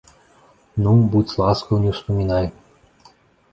[0.85, 2.51] Ну, будзь ласкаў, не ўспамінай!